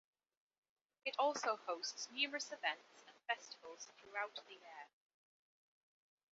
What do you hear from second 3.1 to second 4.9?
festivals throughout the year.